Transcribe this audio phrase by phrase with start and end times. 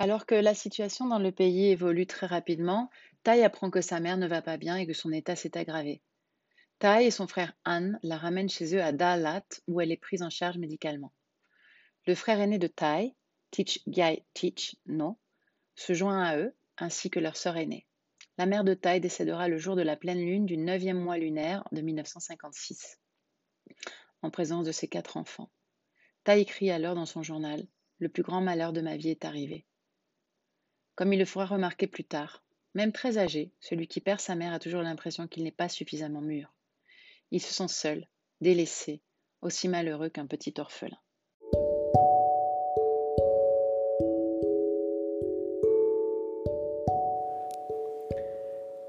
[0.00, 2.88] Alors que la situation dans le pays évolue très rapidement,
[3.24, 6.02] Tai apprend que sa mère ne va pas bien et que son état s'est aggravé.
[6.78, 10.22] Tai et son frère Han la ramènent chez eux à Dalat où elle est prise
[10.22, 11.12] en charge médicalement.
[12.06, 13.12] Le frère aîné de Tai,
[13.50, 15.18] Teach Gyai Teach No,
[15.74, 17.84] se joint à eux, ainsi que leur sœur aînée.
[18.36, 21.64] La mère de Tai décédera le jour de la pleine lune du neuvième mois lunaire
[21.72, 23.00] de 1956,
[24.22, 25.50] en présence de ses quatre enfants.
[26.22, 27.66] Tai écrit alors dans son journal
[27.98, 29.66] Le plus grand malheur de ma vie est arrivé.
[30.98, 32.42] Comme il le fera remarquer plus tard,
[32.74, 36.20] même très âgé, celui qui perd sa mère a toujours l'impression qu'il n'est pas suffisamment
[36.20, 36.52] mûr.
[37.30, 38.08] Il se sent seul,
[38.40, 39.00] délaissé,
[39.40, 40.98] aussi malheureux qu'un petit orphelin.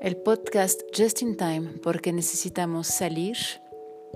[0.01, 3.37] El podcast Just in Time porque necesitamos salir,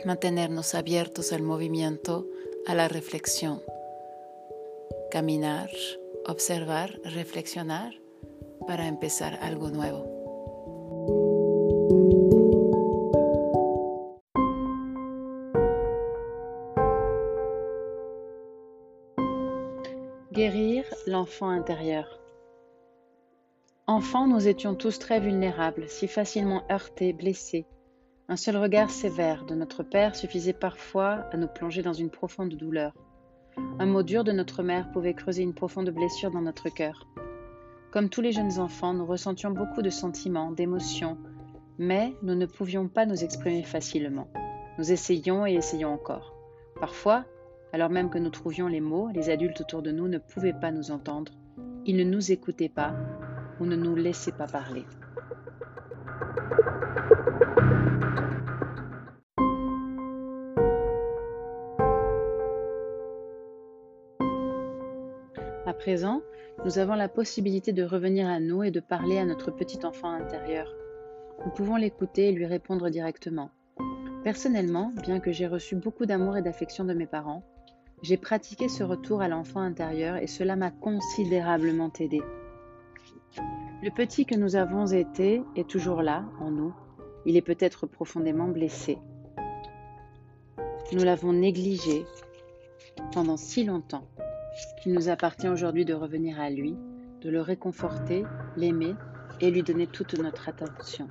[0.04, 2.26] mantenernos abiertos al movimiento,
[2.66, 3.62] a la reflexión,
[5.12, 5.70] caminar,
[6.26, 7.94] observar, reflexionar
[8.68, 10.06] para empezar algo nuevo.
[20.32, 22.20] Guérir l'enfant intérieur.
[23.86, 27.66] Enfants, nous étions tous très vulnérables, si facilement heurtés, blessés.
[28.30, 32.54] Un seul regard sévère de notre Père suffisait parfois à nous plonger dans une profonde
[32.56, 32.94] douleur.
[33.58, 37.08] Un mot dur de notre mère pouvait creuser une profonde blessure dans notre cœur.
[37.92, 41.18] Comme tous les jeunes enfants, nous ressentions beaucoup de sentiments, d'émotions,
[41.78, 44.28] mais nous ne pouvions pas nous exprimer facilement.
[44.78, 46.34] Nous essayions et essayions encore.
[46.80, 47.26] Parfois,
[47.72, 50.72] alors même que nous trouvions les mots, les adultes autour de nous ne pouvaient pas
[50.72, 51.32] nous entendre,
[51.86, 52.96] ils ne nous écoutaient pas
[53.60, 54.86] ou ne nous laissaient pas parler.
[66.64, 70.12] Nous avons la possibilité de revenir à nous et de parler à notre petit enfant
[70.12, 70.74] intérieur.
[71.44, 73.50] Nous pouvons l'écouter et lui répondre directement.
[74.24, 77.44] Personnellement, bien que j'ai reçu beaucoup d'amour et d'affection de mes parents,
[78.02, 82.22] j'ai pratiqué ce retour à l'enfant intérieur et cela m'a considérablement aidé.
[83.82, 86.74] Le petit que nous avons été est toujours là, en nous.
[87.26, 88.98] Il est peut-être profondément blessé.
[90.94, 92.06] Nous l'avons négligé
[93.12, 94.08] pendant si longtemps
[94.82, 96.76] qu'il nous appartient aujourd'hui de revenir à lui,
[97.22, 98.24] de le réconforter,
[98.56, 98.96] l'aimer
[99.40, 101.08] et lui donner toute notre attention.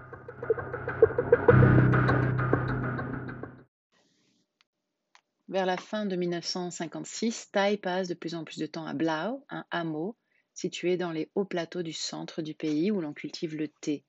[5.49, 9.45] Vers la fin de 1956, Tai passe de plus en plus de temps à Blau,
[9.51, 10.17] un hameau
[10.55, 14.05] situé dans les hauts plateaux du centre du pays où l'on cultive le thé,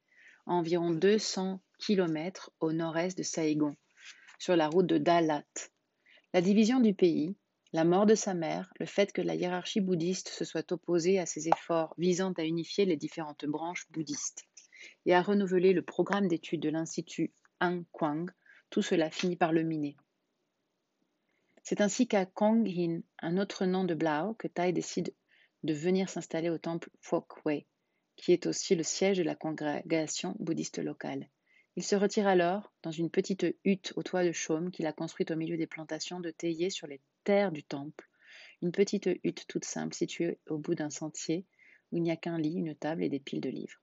[0.48, 3.76] à environ 200 km au nord-est de Saïgon,
[4.40, 5.44] sur la route de Dalat.
[6.34, 7.36] La division du pays,
[7.73, 11.25] la mort de sa mère, le fait que la hiérarchie bouddhiste se soit opposée à
[11.25, 14.44] ses efforts visant à unifier les différentes branches bouddhistes
[15.07, 18.29] et à renouveler le programme d'études de l'Institut An Kwang,
[18.69, 19.97] tout cela finit par le miner.
[21.63, 25.16] C'est ainsi qu'à Kong Hin, un autre nom de Blau, que Tai décide
[25.63, 26.90] de venir s'installer au temple
[27.45, 27.66] Wei,
[28.17, 31.28] qui est aussi le siège de la congrégation bouddhiste locale.
[31.75, 35.31] Il se retire alors dans une petite hutte au toit de chaume qu'il a construite
[35.31, 38.07] au milieu des plantations de théiers sur les terres du temple,
[38.61, 41.47] une petite hutte toute simple située au bout d'un sentier
[41.91, 43.81] où il n'y a qu'un lit, une table et des piles de livres.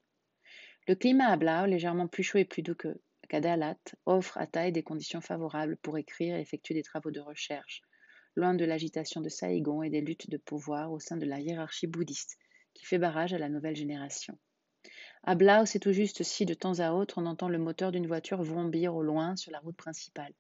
[0.86, 4.72] Le climat à Blau, légèrement plus chaud et plus doux que Kadalat offre à Tai
[4.72, 7.82] des conditions favorables pour écrire et effectuer des travaux de recherche,
[8.36, 11.86] loin de l'agitation de Saïgon et des luttes de pouvoir au sein de la hiérarchie
[11.86, 12.38] bouddhiste,
[12.72, 14.38] qui fait barrage à la nouvelle génération.
[15.22, 18.06] À Blau, c'est tout juste si de temps à autre on entend le moteur d'une
[18.06, 20.32] voiture vrombir au loin sur la route principale.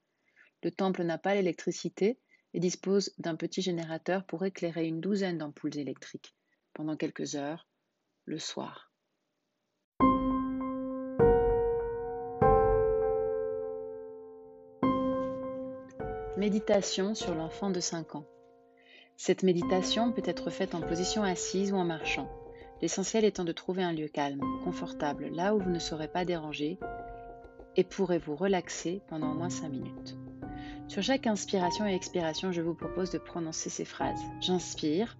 [0.62, 2.18] Le temple n'a pas l'électricité
[2.54, 6.34] et dispose d'un petit générateur pour éclairer une douzaine d'ampoules électriques
[6.72, 7.68] pendant quelques heures
[8.24, 8.90] le soir.
[16.38, 18.26] Méditation sur l'enfant de 5 ans.
[19.18, 22.30] Cette méditation peut être faite en position assise ou en marchant,
[22.82, 26.78] l'essentiel étant de trouver un lieu calme, confortable, là où vous ne serez pas dérangé
[27.76, 30.16] et pourrez vous relaxer pendant au moins 5 minutes.
[30.88, 34.20] Sur chaque inspiration et expiration, je vous propose de prononcer ces phrases.
[34.40, 35.16] J'inspire.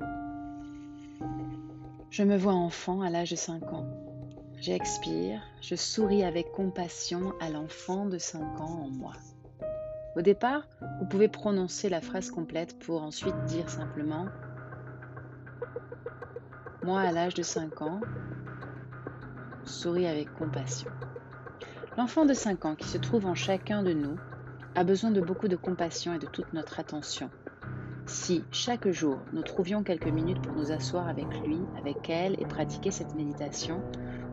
[2.11, 3.87] Je me vois enfant à l'âge de 5 ans.
[4.57, 5.41] J'expire.
[5.63, 9.13] Je souris avec compassion à l'enfant de 5 ans en moi.
[10.17, 10.67] Au départ,
[10.99, 14.27] vous pouvez prononcer la phrase complète pour ensuite dire simplement
[16.83, 18.01] Moi, à l'âge de 5 ans,
[19.65, 20.91] souris avec compassion.
[21.99, 24.17] L'enfant de 5 ans qui se trouve en chacun de nous
[24.75, 27.29] a besoin de beaucoup de compassion et de toute notre attention.
[28.07, 32.47] Si chaque jour nous trouvions quelques minutes pour nous asseoir avec lui, avec elle et
[32.47, 33.83] pratiquer cette méditation,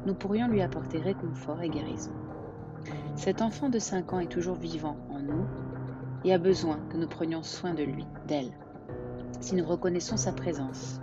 [0.05, 2.13] nous pourrions lui apporter réconfort et guérison.
[3.17, 5.45] Cet enfant de 5 ans est toujours vivant en nous
[6.23, 8.53] et a besoin que nous prenions soin de lui, d'elle.
[9.41, 11.01] Si nous reconnaissons sa présence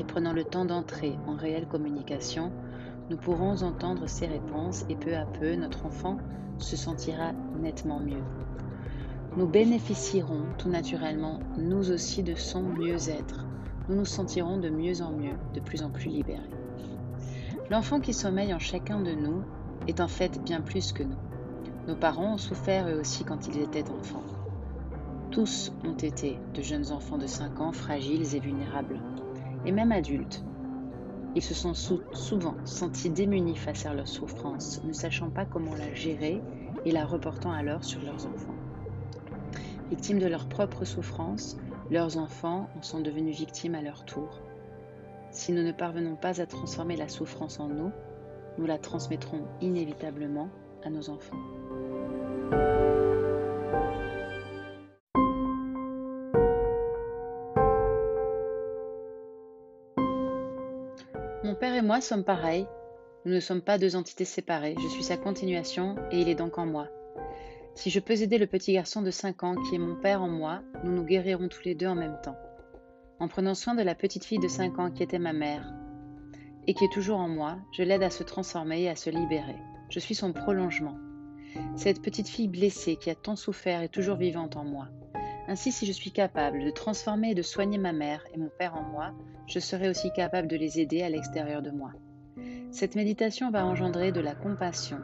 [0.00, 2.50] et prenons le temps d'entrer en réelle communication,
[3.10, 6.16] nous pourrons entendre ses réponses et peu à peu notre enfant
[6.58, 8.22] se sentira nettement mieux.
[9.36, 13.44] Nous bénéficierons tout naturellement, nous aussi, de son mieux-être.
[13.88, 16.40] Nous nous sentirons de mieux en mieux, de plus en plus libérés.
[17.70, 19.42] L'enfant qui sommeille en chacun de nous
[19.86, 21.18] est en fait bien plus que nous.
[21.88, 24.24] Nos parents ont souffert eux aussi quand ils étaient enfants.
[25.30, 29.00] Tous ont été de jeunes enfants de 5 ans fragiles et vulnérables,
[29.64, 30.44] et même adultes.
[31.34, 35.94] Ils se sont souvent sentis démunis face à leur souffrance, ne sachant pas comment la
[35.94, 36.42] gérer
[36.84, 38.54] et la reportant alors sur leurs enfants.
[39.90, 41.56] Victimes de leur propre souffrance,
[41.90, 44.40] leurs enfants en sont devenus victimes à leur tour.
[45.30, 47.92] Si nous ne parvenons pas à transformer la souffrance en nous,
[48.58, 50.48] nous la transmettrons inévitablement
[50.84, 51.38] à nos enfants.
[61.50, 62.64] Mon père et moi sommes pareils.
[63.24, 64.76] Nous ne sommes pas deux entités séparées.
[64.80, 66.86] Je suis sa continuation et il est donc en moi.
[67.74, 70.28] Si je peux aider le petit garçon de 5 ans qui est mon père en
[70.28, 72.36] moi, nous nous guérirons tous les deux en même temps
[73.18, 75.74] en prenant soin de la petite fille de 5 ans qui était ma mère
[76.68, 79.56] et qui est toujours en moi, je l'aide à se transformer et à se libérer.
[79.88, 80.98] Je suis son prolongement.
[81.74, 84.86] Cette petite fille blessée qui a tant souffert est toujours vivante en moi.
[85.50, 88.76] Ainsi, si je suis capable de transformer et de soigner ma mère et mon père
[88.76, 89.10] en moi,
[89.48, 91.90] je serai aussi capable de les aider à l'extérieur de moi.
[92.70, 95.00] Cette méditation va engendrer de la compassion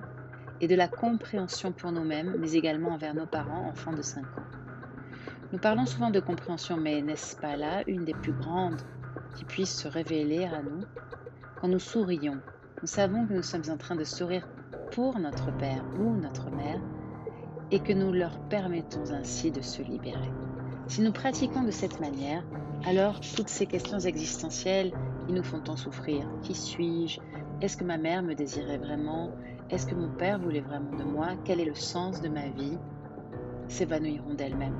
[0.60, 4.44] et de la compréhension pour nous-mêmes, mais également envers nos parents enfants de 5 ans.
[5.52, 8.82] Nous parlons souvent de compréhension, mais n'est-ce pas là une des plus grandes
[9.34, 10.84] qui puisse se révéler à nous?
[11.60, 12.40] Quand nous sourions,
[12.82, 14.46] nous savons que nous sommes en train de sourire
[14.92, 16.80] pour notre Père ou notre Mère
[17.70, 20.30] et que nous leur permettons ainsi de se libérer.
[20.88, 22.44] Si nous pratiquons de cette manière,
[22.84, 24.92] alors toutes ces questions existentielles
[25.26, 27.18] qui nous font tant souffrir, qui suis-je?
[27.60, 29.30] Est-ce que ma mère me désirait vraiment?
[29.70, 31.30] Est-ce que mon père voulait vraiment de moi?
[31.44, 32.78] Quel est le sens de ma vie?
[33.66, 34.78] S'évanouiront d'elles-mêmes.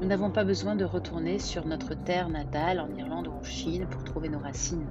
[0.00, 3.86] Nous n'avons pas besoin de retourner sur notre terre natale, en Irlande ou en Chine,
[3.90, 4.86] pour trouver nos racines.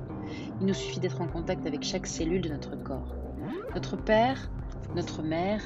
[0.59, 3.15] Il nous suffit d'être en contact avec chaque cellule de notre corps.
[3.73, 4.49] Notre père,
[4.95, 5.61] notre mère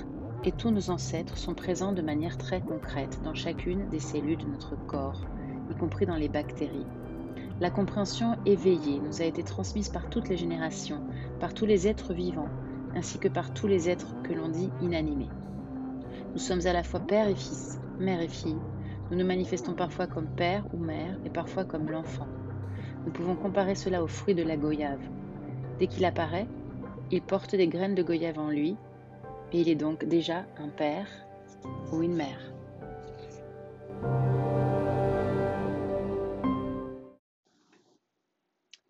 [0.47, 4.45] et tous nos ancêtres sont présents de manière très concrète dans chacune des cellules de
[4.45, 5.19] notre corps,
[5.69, 6.85] y compris dans les bactéries.
[7.59, 11.03] La compréhension éveillée nous a été transmise par toutes les générations,
[11.41, 12.47] par tous les êtres vivants,
[12.95, 15.27] ainsi que par tous les êtres que l'on dit inanimés.
[16.31, 18.61] Nous sommes à la fois père et fils, mère et fille,
[19.11, 22.27] nous nous manifestons parfois comme père ou mère et parfois comme l'enfant.
[23.05, 25.03] Nous pouvons comparer cela au fruit de la goyave.
[25.77, 26.47] Dès qu'il apparaît,
[27.11, 28.77] il porte des graines de goyave en lui
[29.53, 31.07] il est donc déjà un père
[31.91, 32.53] ou une mère.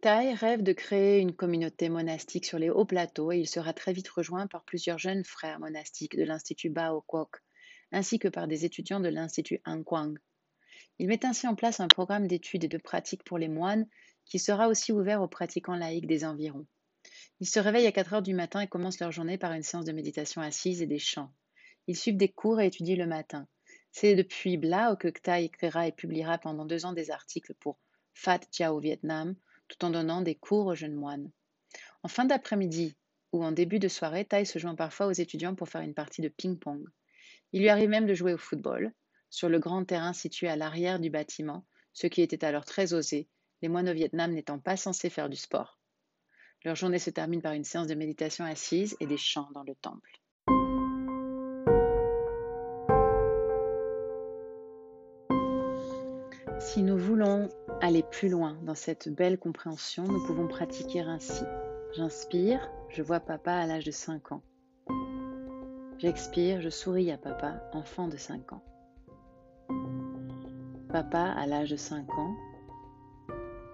[0.01, 3.93] Tai rêve de créer une communauté monastique sur les hauts plateaux et il sera très
[3.93, 7.41] vite rejoint par plusieurs jeunes frères monastiques de l'Institut Bao Kwok
[7.91, 10.17] ainsi que par des étudiants de l'Institut Ankwang.
[10.99, 13.87] Il met ainsi en place un programme d'études et de pratiques pour les moines
[14.25, 16.65] qui sera aussi ouvert aux pratiquants laïcs des environs.
[17.39, 19.85] Ils se réveillent à 4 heures du matin et commencent leur journée par une séance
[19.85, 21.31] de méditation assise et des chants.
[21.85, 23.47] Ils suivent des cours et étudient le matin.
[23.91, 27.77] C'est depuis Blao que Kta écrira et publiera pendant deux ans des articles pour
[28.13, 29.35] Fat Jiao Vietnam,
[29.67, 31.31] tout en donnant des cours aux jeunes moines.
[32.03, 32.95] En fin d'après-midi
[33.31, 36.21] ou en début de soirée, Tai se joint parfois aux étudiants pour faire une partie
[36.21, 36.83] de ping-pong.
[37.51, 38.93] Il lui arrive même de jouer au football,
[39.29, 43.27] sur le grand terrain situé à l'arrière du bâtiment, ce qui était alors très osé,
[43.61, 45.76] les moines au Vietnam n'étant pas censés faire du sport.
[46.65, 49.75] Leur journée se termine par une séance de méditation assise et des chants dans le
[49.75, 50.19] temple.
[56.59, 57.49] Si nous voulons
[57.81, 61.43] aller plus loin dans cette belle compréhension, nous pouvons pratiquer ainsi.
[61.95, 64.41] J'inspire, je vois papa à l'âge de 5 ans.
[65.99, 68.63] J'expire, je souris à papa, enfant de 5 ans.
[70.89, 72.35] Papa, à l'âge de 5 ans,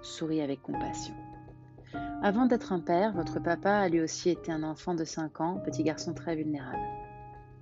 [0.01, 1.15] sourit avec compassion.
[2.25, 5.59] Avant d'être un père, votre papa a lui aussi été un enfant de 5 ans,
[5.59, 6.87] petit garçon très vulnérable.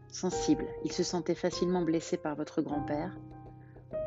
[0.07, 3.17] Sensible, il se sentait facilement blessé par votre grand-père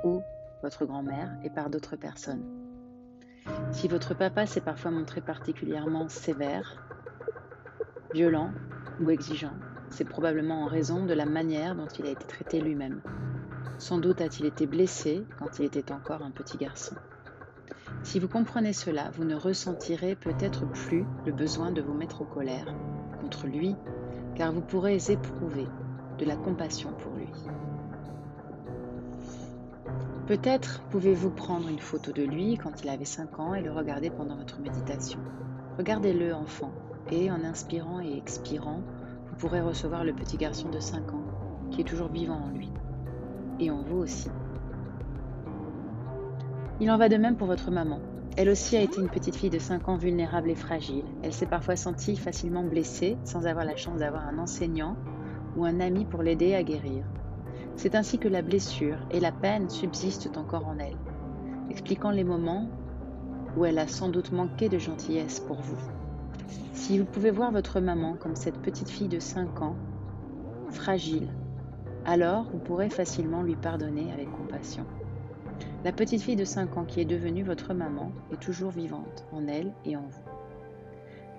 [0.05, 0.23] ou
[0.63, 2.45] votre grand-mère et par d'autres personnes.
[3.73, 6.87] Si votre papa s'est parfois montré particulièrement sévère,
[8.13, 8.53] violent
[9.01, 9.55] ou exigeant,
[9.91, 13.01] c'est probablement en raison de la manière dont il a été traité lui-même.
[13.79, 16.95] Sans doute a-t-il été blessé quand il était encore un petit garçon.
[18.05, 22.27] Si vous comprenez cela, vous ne ressentirez peut-être plus le besoin de vous mettre en
[22.27, 22.67] colère
[23.23, 23.75] contre lui,
[24.35, 25.67] car vous pourrez éprouver
[26.19, 27.33] de la compassion pour lui.
[30.27, 34.11] Peut-être pouvez-vous prendre une photo de lui quand il avait 5 ans et le regarder
[34.11, 35.19] pendant votre méditation.
[35.79, 36.73] Regardez-le enfant
[37.11, 38.83] et en inspirant et expirant,
[39.29, 41.25] vous pourrez recevoir le petit garçon de 5 ans
[41.71, 42.71] qui est toujours vivant en lui
[43.61, 44.29] et en vous aussi.
[46.81, 48.01] Il en va de même pour votre maman.
[48.37, 51.05] Elle aussi a été une petite fille de 5 ans vulnérable et fragile.
[51.23, 54.97] Elle s'est parfois sentie facilement blessée sans avoir la chance d'avoir un enseignant
[55.57, 57.05] ou un ami pour l'aider à guérir.
[57.77, 60.97] C'est ainsi que la blessure et la peine subsistent encore en elle,
[61.71, 62.69] expliquant les moments
[63.57, 65.79] où elle a sans doute manqué de gentillesse pour vous.
[66.73, 69.77] Si vous pouvez voir votre maman comme cette petite fille de 5 ans,
[70.71, 71.29] fragile,
[72.05, 74.85] alors vous pourrez facilement lui pardonner avec compassion.
[75.85, 79.47] La petite fille de 5 ans qui est devenue votre maman est toujours vivante en
[79.47, 80.31] elle et en vous.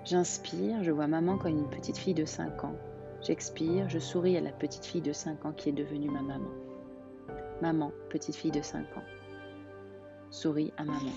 [0.04, 2.76] J'inspire, je vois maman comme une petite fille de 5 ans.
[3.22, 6.50] J'expire, je souris à la petite fille de 5 ans qui est devenue ma maman.
[7.60, 9.02] Maman, petite fille de 5 ans.
[10.30, 11.10] Souris à maman.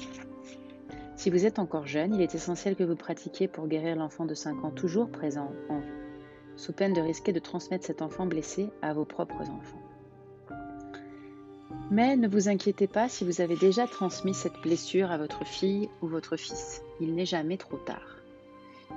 [1.15, 4.33] Si vous êtes encore jeune, il est essentiel que vous pratiquiez pour guérir l'enfant de
[4.33, 8.71] 5 ans toujours présent en vous, sous peine de risquer de transmettre cet enfant blessé
[8.81, 9.88] à vos propres enfants.
[11.91, 15.89] Mais ne vous inquiétez pas si vous avez déjà transmis cette blessure à votre fille
[16.01, 16.83] ou votre fils.
[16.99, 18.17] Il n'est jamais trop tard.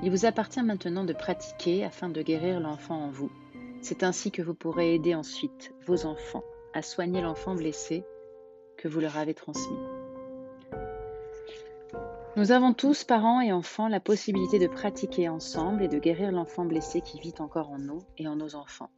[0.02, 3.30] Il vous appartient maintenant de pratiquer afin de guérir l'enfant en vous.
[3.80, 6.44] C'est ainsi que vous pourrez aider ensuite vos enfants
[6.74, 8.04] à soigner l'enfant blessé
[8.76, 9.78] que vous leur avez transmis.
[12.36, 16.64] Nous avons tous, parents et enfants, la possibilité de pratiquer ensemble et de guérir l'enfant
[16.64, 18.90] blessé qui vit encore en nous et en nos enfants.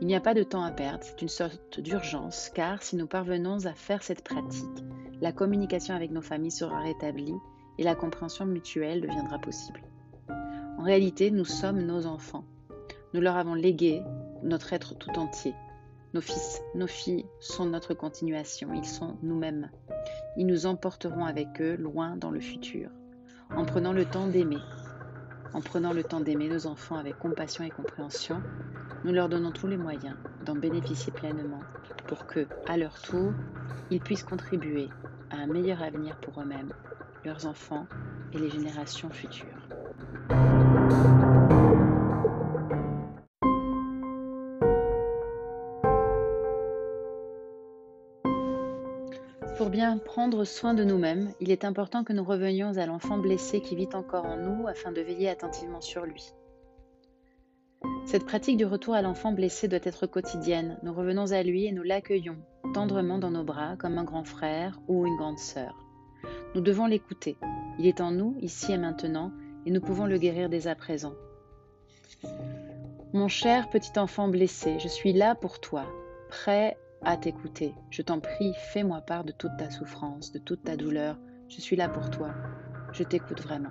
[0.00, 3.08] Il n'y a pas de temps à perdre, c'est une sorte d'urgence, car si nous
[3.08, 4.84] parvenons à faire cette pratique,
[5.20, 7.34] la communication avec nos familles sera rétablie
[7.78, 9.82] et la compréhension mutuelle deviendra possible.
[10.78, 12.44] En réalité, nous sommes nos enfants.
[13.12, 14.02] Nous leur avons légué
[14.44, 15.54] notre être tout entier.
[16.14, 19.68] Nos fils, nos filles sont notre continuation, ils sont nous-mêmes.
[20.36, 22.90] Ils nous emporteront avec eux loin dans le futur,
[23.50, 24.58] en prenant le temps d'aimer,
[25.52, 28.42] en prenant le temps d'aimer nos enfants avec compassion et compréhension,
[29.04, 31.62] nous leur donnons tous les moyens d'en bénéficier pleinement
[32.06, 33.34] pour que, à leur tour,
[33.90, 34.90] ils puissent contribuer
[35.30, 36.72] à un meilleur avenir pour eux-mêmes,
[37.24, 37.86] leurs enfants
[38.32, 39.57] et les générations futures.
[49.68, 53.60] Pour bien prendre soin de nous-mêmes, il est important que nous revenions à l'enfant blessé
[53.60, 56.32] qui vit encore en nous afin de veiller attentivement sur lui.
[58.06, 60.78] Cette pratique du retour à l'enfant blessé doit être quotidienne.
[60.82, 62.38] Nous revenons à lui et nous l'accueillons
[62.72, 65.76] tendrement dans nos bras comme un grand frère ou une grande sœur.
[66.54, 67.36] Nous devons l'écouter.
[67.78, 69.32] Il est en nous, ici et maintenant,
[69.66, 71.12] et nous pouvons le guérir dès à présent.
[73.12, 75.84] Mon cher petit enfant blessé, je suis là pour toi,
[76.30, 77.74] prêt à t'écouter.
[77.90, 81.16] Je t'en prie, fais-moi part de toute ta souffrance, de toute ta douleur.
[81.48, 82.30] Je suis là pour toi.
[82.92, 83.70] Je t'écoute vraiment.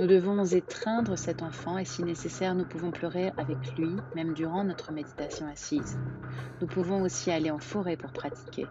[0.00, 4.64] Nous devons étreindre cet enfant et si nécessaire, nous pouvons pleurer avec lui, même durant
[4.64, 5.98] notre méditation assise.
[6.60, 8.66] Nous pouvons aussi aller en forêt pour pratiquer.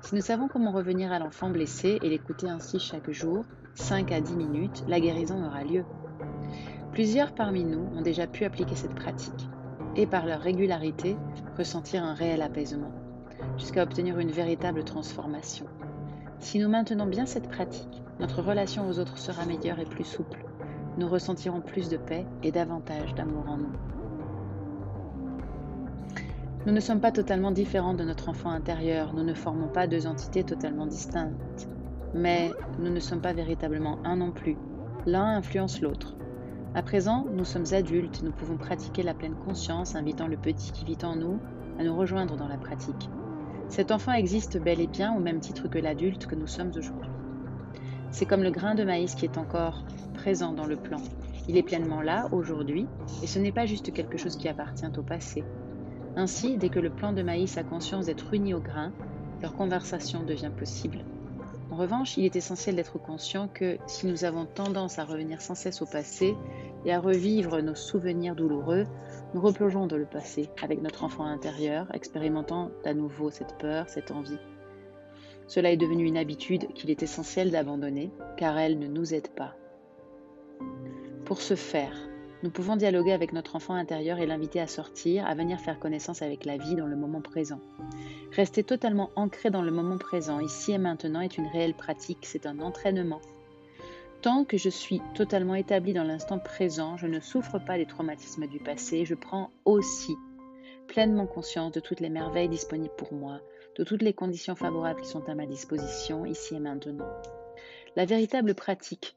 [0.00, 3.44] Si nous savons comment revenir à l'enfant blessé et l'écouter ainsi chaque jour,
[3.74, 5.84] 5 à 10 minutes, la guérison aura lieu.
[6.92, 9.48] Plusieurs parmi nous ont déjà pu appliquer cette pratique
[9.96, 11.16] et par leur régularité
[11.56, 12.92] ressentir un réel apaisement,
[13.56, 15.66] jusqu'à obtenir une véritable transformation.
[16.38, 20.44] Si nous maintenons bien cette pratique, notre relation aux autres sera meilleure et plus souple.
[20.98, 23.72] Nous ressentirons plus de paix et davantage d'amour en nous.
[26.66, 30.06] Nous ne sommes pas totalement différents de notre enfant intérieur, nous ne formons pas deux
[30.06, 31.68] entités totalement distinctes,
[32.14, 34.56] mais nous ne sommes pas véritablement un non plus.
[35.04, 36.14] L'un influence l'autre.
[36.76, 40.72] À présent, nous sommes adultes et nous pouvons pratiquer la pleine conscience, invitant le petit
[40.72, 41.40] qui vit en nous
[41.78, 43.08] à nous rejoindre dans la pratique.
[43.68, 47.10] Cet enfant existe bel et bien au même titre que l'adulte que nous sommes aujourd'hui.
[48.10, 51.00] C'est comme le grain de maïs qui est encore présent dans le plan.
[51.46, 52.88] Il est pleinement là aujourd'hui
[53.22, 55.44] et ce n'est pas juste quelque chose qui appartient au passé.
[56.16, 58.92] Ainsi, dès que le plant de maïs a conscience d'être uni au grain,
[59.42, 61.04] leur conversation devient possible.
[61.70, 65.54] En revanche, il est essentiel d'être conscient que si nous avons tendance à revenir sans
[65.54, 66.36] cesse au passé
[66.84, 68.86] et à revivre nos souvenirs douloureux,
[69.34, 74.10] nous replongeons dans le passé avec notre enfant intérieur, expérimentant à nouveau cette peur, cette
[74.10, 74.38] envie.
[75.46, 79.54] Cela est devenu une habitude qu'il est essentiel d'abandonner, car elle ne nous aide pas.
[81.24, 81.96] Pour ce faire,
[82.44, 86.20] Nous pouvons dialoguer avec notre enfant intérieur et l'inviter à sortir, à venir faire connaissance
[86.20, 87.58] avec la vie dans le moment présent.
[88.32, 92.44] Rester totalement ancré dans le moment présent, ici et maintenant, est une réelle pratique, c'est
[92.44, 93.22] un entraînement.
[94.20, 98.46] Tant que je suis totalement établi dans l'instant présent, je ne souffre pas des traumatismes
[98.46, 100.14] du passé, je prends aussi
[100.86, 103.40] pleinement conscience de toutes les merveilles disponibles pour moi,
[103.78, 107.08] de toutes les conditions favorables qui sont à ma disposition ici et maintenant.
[107.96, 109.16] La véritable pratique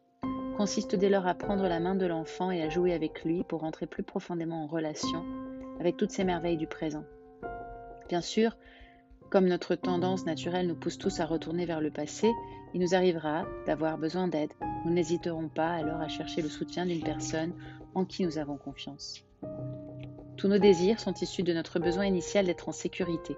[0.57, 3.63] consiste dès lors à prendre la main de l'enfant et à jouer avec lui pour
[3.63, 5.23] entrer plus profondément en relation
[5.79, 7.03] avec toutes ces merveilles du présent.
[8.09, 8.57] Bien sûr,
[9.29, 12.31] comme notre tendance naturelle nous pousse tous à retourner vers le passé,
[12.73, 14.51] il nous arrivera d'avoir besoin d'aide.
[14.83, 17.53] Nous n'hésiterons pas alors à chercher le soutien d'une personne
[17.93, 19.23] en qui nous avons confiance.
[20.37, 23.37] Tous nos désirs sont issus de notre besoin initial d'être en sécurité.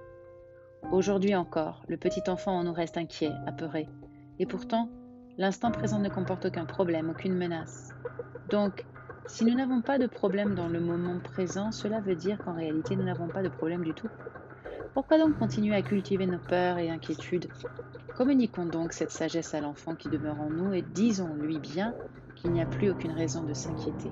[0.93, 3.89] Aujourd'hui encore, le petit enfant en nous reste inquiet, apeuré.
[4.39, 4.89] Et pourtant,
[5.39, 7.93] L'instant présent ne comporte aucun problème, aucune menace.
[8.49, 8.85] Donc,
[9.25, 12.97] si nous n'avons pas de problème dans le moment présent, cela veut dire qu'en réalité,
[12.97, 14.09] nous n'avons pas de problème du tout.
[14.93, 17.47] Pourquoi donc continuer à cultiver nos peurs et inquiétudes?
[18.17, 21.93] Communiquons donc cette sagesse à l'enfant qui demeure en nous et disons-lui bien
[22.35, 24.11] qu'il n'y a plus aucune raison de s'inquiéter.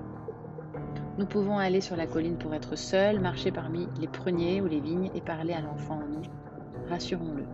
[1.18, 4.80] Nous pouvons aller sur la colline pour être seuls, marcher parmi les pruniers ou les
[4.80, 6.22] vignes et parler à l'enfant en nous.
[6.88, 7.44] Rassurons-le.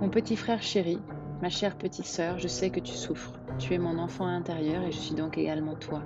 [0.00, 0.98] Mon petit frère chéri,
[1.42, 3.32] Ma chère petite sœur, je sais que tu souffres.
[3.58, 6.00] Tu es mon enfant intérieur et je suis donc également toi.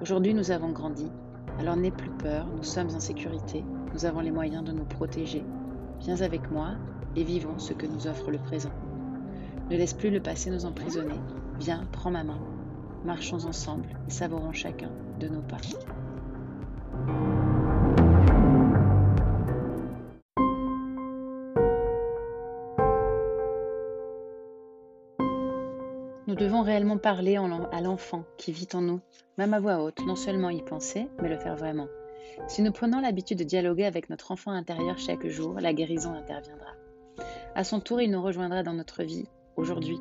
[0.00, 1.10] Aujourd'hui, nous avons grandi.
[1.58, 5.44] Alors n'aie plus peur, nous sommes en sécurité, nous avons les moyens de nous protéger.
[5.98, 6.76] Viens avec moi
[7.16, 8.70] et vivons ce que nous offre le présent.
[9.68, 11.18] Ne laisse plus le passé nous emprisonner.
[11.58, 12.38] Viens, prends ma main.
[13.04, 15.58] Marchons ensemble et savourons chacun de nos pas.
[26.72, 29.00] Réellement parler à l'enfant qui vit en nous,
[29.36, 31.86] même à voix haute, non seulement y penser, mais le faire vraiment.
[32.48, 36.70] Si nous prenons l'habitude de dialoguer avec notre enfant intérieur chaque jour, la guérison interviendra.
[37.54, 40.00] À son tour, il nous rejoindra dans notre vie, aujourd'hui.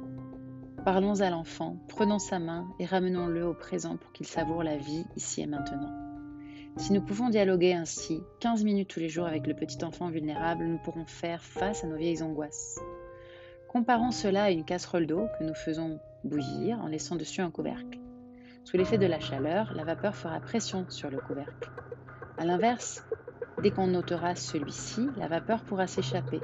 [0.86, 5.04] Parlons à l'enfant, prenons sa main et ramenons-le au présent pour qu'il savoure la vie
[5.18, 5.92] ici et maintenant.
[6.78, 10.64] Si nous pouvons dialoguer ainsi 15 minutes tous les jours avec le petit enfant vulnérable,
[10.64, 12.80] nous pourrons faire face à nos vieilles angoisses.
[13.72, 18.00] Comparons cela à une casserole d'eau que nous faisons bouillir en laissant dessus un couvercle.
[18.66, 21.72] Sous l'effet de la chaleur, la vapeur fera pression sur le couvercle.
[22.38, 23.06] A l'inverse,
[23.64, 26.42] dès qu'on ôtera celui-ci, la vapeur pourra s'échapper.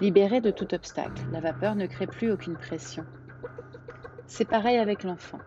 [0.00, 3.04] Libérée de tout obstacle, la vapeur ne crée plus aucune pression.
[4.28, 5.40] C'est pareil avec l'enfant.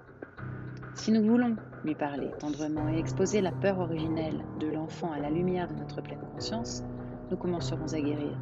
[0.96, 5.30] Si nous voulons lui parler tendrement et exposer la peur originelle de l'enfant à la
[5.30, 6.84] lumière de notre pleine conscience,
[7.30, 8.38] nous commencerons à guérir.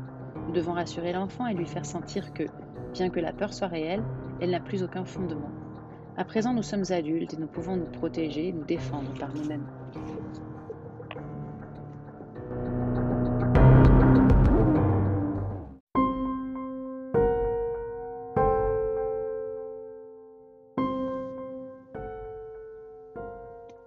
[0.50, 2.42] Nous devons rassurer l'enfant et lui faire sentir que,
[2.94, 4.02] bien que la peur soit réelle,
[4.42, 5.52] elle n'a plus aucun fondement.
[6.18, 9.68] À présent, nous sommes adultes et nous pouvons nous protéger, nous défendre par nous-mêmes.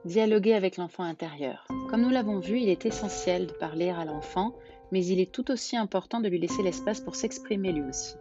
[0.04, 1.64] Dialoguer avec l'enfant intérieur.
[1.88, 4.52] Comme nous l'avons vu, il est essentiel de parler à l'enfant,
[4.90, 8.16] mais il est tout aussi important de lui laisser l'espace pour s'exprimer lui aussi.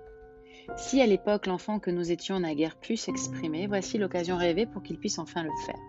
[0.77, 4.83] Si à l'époque l'enfant que nous étions n'a guère pu s'exprimer, voici l'occasion rêvée pour
[4.83, 5.79] qu'il puisse enfin le faire.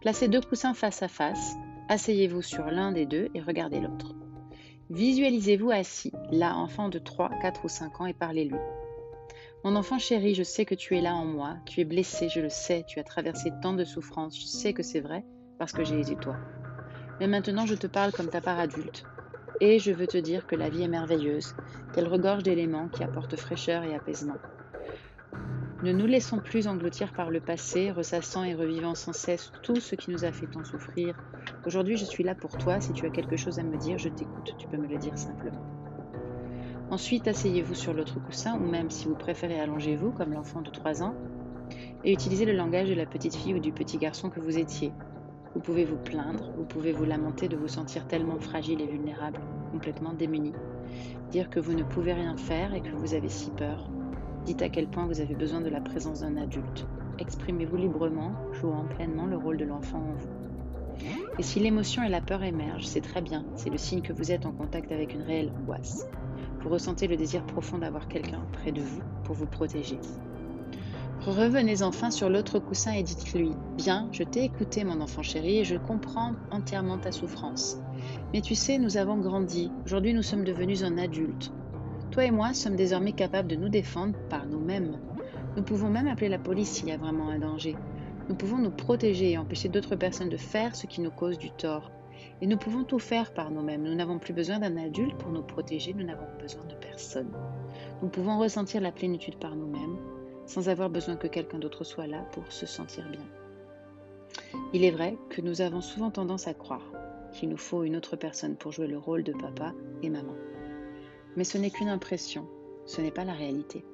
[0.00, 1.56] Placez deux coussins face à face,
[1.88, 4.14] asseyez-vous sur l'un des deux et regardez l'autre.
[4.90, 8.60] Visualisez-vous assis, là, enfant de 3, 4 ou 5 ans, et parlez-lui.
[9.66, 12.40] Mon enfant chéri, je sais que tu es là en moi, tu es blessé, je
[12.40, 15.24] le sais, tu as traversé tant de souffrances, je sais que c'est vrai,
[15.58, 16.36] parce que j'ai été toi.
[17.18, 19.04] Mais maintenant je te parle comme ta part adulte,
[19.60, 21.52] et je veux te dire que la vie est merveilleuse,
[21.92, 24.38] qu'elle regorge d'éléments qui apportent fraîcheur et apaisement.
[25.82, 29.96] Ne nous laissons plus engloutir par le passé, ressassant et revivant sans cesse tout ce
[29.96, 31.16] qui nous a fait tant souffrir.
[31.66, 32.80] Aujourd'hui, je suis là pour toi.
[32.80, 34.54] Si tu as quelque chose à me dire, je t'écoute.
[34.58, 35.85] Tu peux me le dire simplement.
[36.88, 41.02] Ensuite, asseyez-vous sur l'autre coussin, ou même si vous préférez, allongez-vous comme l'enfant de 3
[41.02, 41.14] ans,
[42.04, 44.92] et utilisez le langage de la petite fille ou du petit garçon que vous étiez.
[45.54, 49.40] Vous pouvez vous plaindre, vous pouvez vous lamenter de vous sentir tellement fragile et vulnérable,
[49.72, 50.52] complètement démuni.
[51.30, 53.90] Dire que vous ne pouvez rien faire et que vous avez si peur.
[54.44, 56.86] Dites à quel point vous avez besoin de la présence d'un adulte.
[57.18, 60.28] Exprimez-vous librement, jouant pleinement le rôle de l'enfant en vous.
[61.38, 64.30] Et si l'émotion et la peur émergent, c'est très bien, c'est le signe que vous
[64.30, 66.06] êtes en contact avec une réelle angoisse.
[66.66, 70.00] Ressentez le désir profond d'avoir quelqu'un près de vous pour vous protéger.
[71.24, 75.64] Revenez enfin sur l'autre coussin et dites-lui Bien, je t'ai écouté, mon enfant chéri, et
[75.64, 77.78] je comprends entièrement ta souffrance.
[78.32, 79.70] Mais tu sais, nous avons grandi.
[79.84, 81.52] Aujourd'hui, nous sommes devenus un adulte.
[82.10, 84.98] Toi et moi sommes désormais capables de nous défendre par nous-mêmes.
[85.56, 87.76] Nous pouvons même appeler la police s'il y a vraiment un danger.
[88.28, 91.52] Nous pouvons nous protéger et empêcher d'autres personnes de faire ce qui nous cause du
[91.52, 91.92] tort.
[92.40, 93.82] Et nous pouvons tout faire par nous-mêmes.
[93.82, 97.32] Nous n'avons plus besoin d'un adulte pour nous protéger, nous n'avons besoin de personne.
[98.02, 99.98] Nous pouvons ressentir la plénitude par nous-mêmes,
[100.46, 103.26] sans avoir besoin que quelqu'un d'autre soit là pour se sentir bien.
[104.72, 106.84] Il est vrai que nous avons souvent tendance à croire
[107.32, 110.34] qu'il nous faut une autre personne pour jouer le rôle de papa et maman.
[111.36, 112.46] Mais ce n'est qu'une impression,
[112.86, 113.84] ce n'est pas la réalité.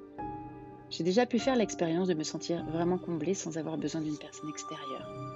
[0.91, 4.51] J'ai déjà pu faire l'expérience de me sentir vraiment comblée sans avoir besoin d'une personne
[4.51, 5.32] extérieure.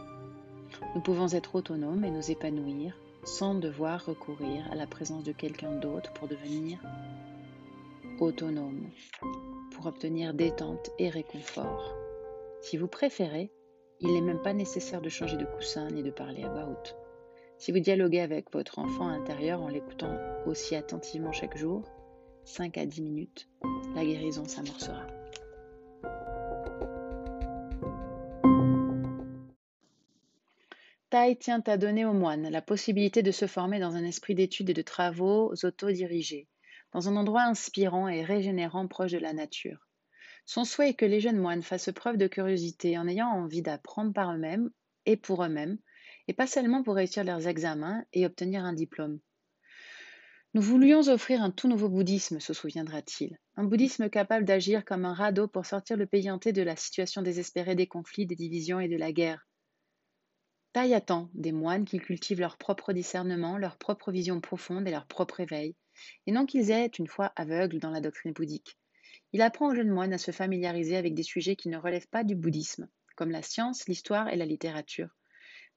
[0.94, 5.72] Nous pouvons être autonomes et nous épanouir sans devoir recourir à la présence de quelqu'un
[5.72, 6.78] d'autre pour devenir
[8.20, 8.88] autonome,
[9.72, 11.94] pour obtenir détente et réconfort.
[12.62, 13.50] Si vous préférez,
[14.00, 16.96] il n'est même pas nécessaire de changer de coussin ni de parler à voix haute.
[17.58, 21.82] Si vous dialoguez avec votre enfant intérieur en l'écoutant aussi attentivement chaque jour,
[22.44, 23.48] 5 à 10 minutes,
[23.94, 25.06] la guérison s'amorcera.
[31.08, 34.70] Tai tient à donner aux moines la possibilité de se former dans un esprit d'études
[34.70, 36.48] et de travaux autodirigés,
[36.92, 39.86] dans un endroit inspirant et régénérant proche de la nature.
[40.46, 44.12] Son souhait est que les jeunes moines fassent preuve de curiosité en ayant envie d'apprendre
[44.12, 44.68] par eux-mêmes
[45.04, 45.78] et pour eux-mêmes,
[46.26, 49.20] et pas seulement pour réussir leurs examens et obtenir un diplôme.
[50.54, 53.38] Nous voulions offrir un tout nouveau bouddhisme, se souviendra-t-il.
[53.56, 57.22] Un bouddhisme capable d'agir comme un radeau pour sortir le pays hanté de la situation
[57.22, 59.46] désespérée des conflits, des divisions et de la guerre.
[60.76, 65.06] Taille attend des moines qui cultivent leur propre discernement, leur propre vision profonde et leur
[65.06, 65.74] propre éveil,
[66.26, 68.76] et non qu'ils aient une foi aveugle dans la doctrine bouddhique.
[69.32, 72.24] Il apprend aux jeunes moines à se familiariser avec des sujets qui ne relèvent pas
[72.24, 75.08] du bouddhisme, comme la science, l'histoire et la littérature,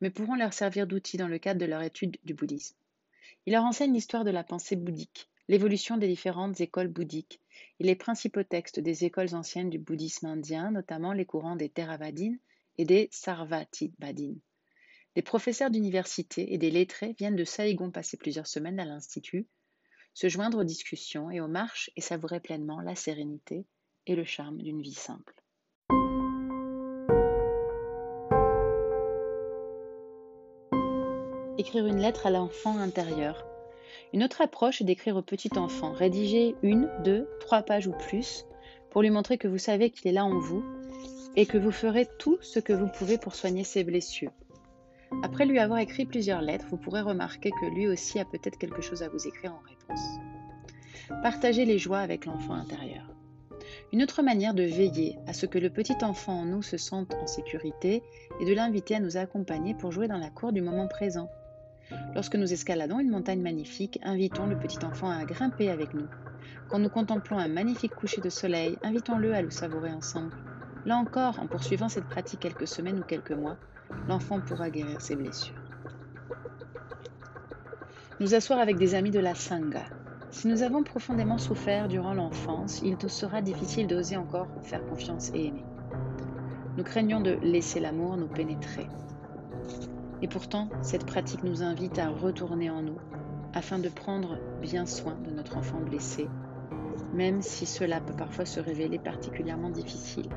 [0.02, 2.76] mais pourront leur servir d'outils dans le cadre de leur étude du bouddhisme.
[3.46, 7.40] Il leur enseigne l'histoire de la pensée bouddhique, l'évolution des différentes écoles bouddhiques
[7.80, 12.38] et les principaux textes des écoles anciennes du bouddhisme indien, notamment les courants des Theravadines
[12.78, 14.42] et des Sarvatidadines.
[15.19, 19.49] Des professeurs d'université et des lettrés viennent de Saïgon passer plusieurs semaines à l'Institut,
[20.13, 23.65] se joindre aux discussions et aux marches et savourer pleinement la sérénité
[24.08, 25.34] et le charme d'une vie simple.
[31.58, 33.45] Écrire une lettre à l'enfant intérieur.
[34.13, 38.45] Une autre approche est d'écrire au petit enfant, rédiger une, deux, trois pages ou plus
[38.89, 40.63] pour lui montrer que vous savez qu'il est là en vous
[41.36, 44.32] et que vous ferez tout ce que vous pouvez pour soigner ses blessures.
[45.24, 48.82] Après lui avoir écrit plusieurs lettres, vous pourrez remarquer que lui aussi a peut-être quelque
[48.82, 50.06] chose à vous écrire en réponse.
[51.24, 53.10] Partagez les joies avec l'enfant intérieur.
[53.91, 57.13] Une autre manière de veiller à ce que le petit enfant en nous se sente
[57.15, 58.04] en sécurité
[58.39, 61.30] est de l'inviter à nous accompagner pour jouer dans la cour du moment présent.
[62.13, 66.08] Lorsque nous escaladons une montagne magnifique, invitons le petit enfant à grimper avec nous.
[66.69, 70.36] Quand nous contemplons un magnifique coucher de soleil, invitons-le à le savourer ensemble.
[70.86, 73.58] Là encore, en poursuivant cette pratique quelques semaines ou quelques mois,
[74.08, 75.56] l'enfant pourra guérir ses blessures.
[78.19, 79.86] Nous asseoir avec des amis de la Sangha.
[80.32, 85.32] Si nous avons profondément souffert durant l'enfance, il nous sera difficile d'oser encore faire confiance
[85.34, 85.63] et aimer.
[86.78, 88.88] Nous craignons de laisser l'amour nous pénétrer.
[90.21, 92.99] Et pourtant, cette pratique nous invite à retourner en nous
[93.54, 96.28] afin de prendre bien soin de notre enfant blessé,
[97.13, 100.30] même si cela peut parfois se révéler particulièrement difficile.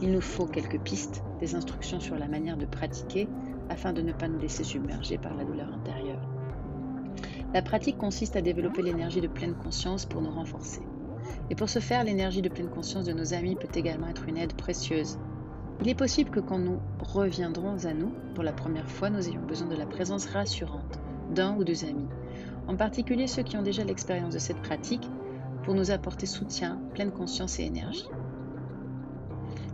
[0.00, 3.28] Il nous faut quelques pistes, des instructions sur la manière de pratiquer
[3.68, 6.20] afin de ne pas nous laisser submerger par la douleur intérieure.
[7.54, 10.82] La pratique consiste à développer l'énergie de pleine conscience pour nous renforcer.
[11.50, 14.36] Et pour ce faire, l'énergie de pleine conscience de nos amis peut également être une
[14.36, 15.18] aide précieuse.
[15.80, 19.42] Il est possible que quand nous reviendrons à nous, pour la première fois, nous ayons
[19.42, 21.00] besoin de la présence rassurante
[21.34, 22.08] d'un ou deux amis,
[22.66, 25.08] en particulier ceux qui ont déjà l'expérience de cette pratique,
[25.62, 28.08] pour nous apporter soutien, pleine conscience et énergie.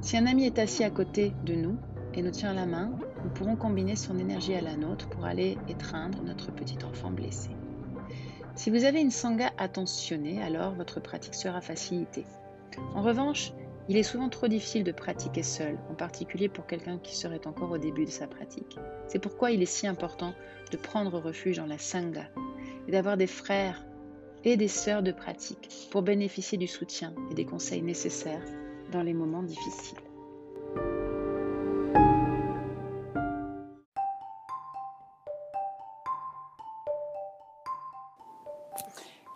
[0.05, 1.79] Si un ami est assis à côté de nous
[2.13, 2.93] et nous tient la main,
[3.25, 7.49] nous pourrons combiner son énergie à la nôtre pour aller étreindre notre petit enfant blessé.
[8.55, 12.27] Si vous avez une sangha attentionnée, alors votre pratique sera facilitée.
[12.95, 13.55] En revanche,
[13.89, 17.71] il est souvent trop difficile de pratiquer seul, en particulier pour quelqu'un qui serait encore
[17.71, 18.77] au début de sa pratique.
[19.09, 20.35] C'est pourquoi il est si important
[20.71, 22.27] de prendre refuge dans la sangha
[22.87, 23.83] et d'avoir des frères
[24.45, 28.45] et des sœurs de pratique pour bénéficier du soutien et des conseils nécessaires
[28.93, 30.01] dans les moments difficiles.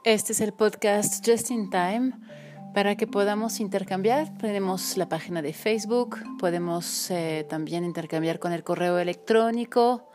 [0.05, 2.13] Este es el podcast Just in Time
[2.73, 4.33] para que podamos intercambiar.
[4.39, 10.09] Tenemos la página de Facebook, podemos eh, también intercambiar con el correo electrónico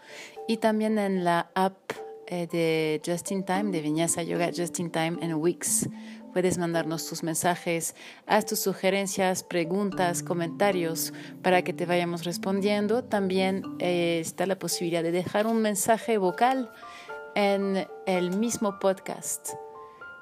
[0.48, 1.78] y también en la app
[2.26, 5.88] eh, de Just in Time, de Vinyasa Yoga Just in Time en Wix
[6.34, 13.04] Puedes mandarnos tus mensajes, haz tus sugerencias, preguntas, comentarios para que te vayamos respondiendo.
[13.04, 16.72] También eh, está la posibilidad de dejar un mensaje vocal
[17.36, 19.50] en el mismo podcast.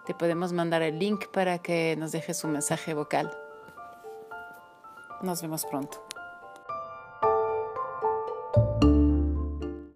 [0.06, 3.32] Te podemos mandar el link para que nos dejes un mensaje vocal.
[5.21, 6.11] Nos vemos pronto.